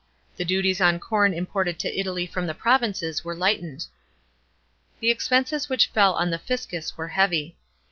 The 0.37 0.45
duties 0.45 0.81
on 0.81 0.99
corn 0.99 1.31
imported 1.31 1.77
to 1.77 1.95
Italy 1.99 2.25
from 2.25 2.47
the 2.47 2.55
provinces 2.55 3.23
were 3.23 3.35
lightened. 3.35 3.85
The 4.99 5.11
expenses 5.11 5.69
which 5.69 5.89
fell 5.89 6.13
on 6.15 6.31
the 6.31 6.39
fiscus 6.39 6.97
were 6.97 7.09
heavy. 7.09 7.55